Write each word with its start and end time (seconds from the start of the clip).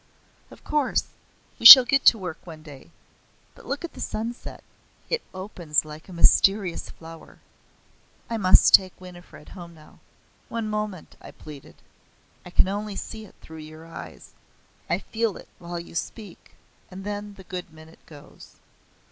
"Of 0.49 0.63
course. 0.63 1.03
We 1.59 1.65
shall 1.67 1.85
get 1.85 2.05
to 2.07 2.17
work 2.17 2.39
one 2.43 2.63
day. 2.63 2.89
But 3.53 3.67
look 3.67 3.85
at 3.85 3.93
the 3.93 4.01
sunset. 4.01 4.63
It 5.11 5.21
opens 5.31 5.85
like 5.85 6.09
a 6.09 6.11
mysterious 6.11 6.89
flower. 6.89 7.37
I 8.27 8.37
must 8.37 8.73
take 8.73 8.99
Winifred 8.99 9.49
home 9.49 9.75
now." 9.75 9.99
"One 10.49 10.67
moment," 10.67 11.17
I 11.21 11.29
pleaded; 11.29 11.75
"I 12.43 12.49
can 12.49 12.67
only 12.67 12.95
see 12.95 13.25
it 13.25 13.35
through 13.41 13.59
your 13.59 13.85
eyes. 13.85 14.31
I 14.89 14.97
feel 14.97 15.37
it 15.37 15.49
while 15.59 15.79
you 15.79 15.93
speak, 15.93 16.55
and 16.89 17.03
then 17.03 17.35
the 17.35 17.43
good 17.43 17.71
minute 17.71 18.03
goes." 18.07 18.55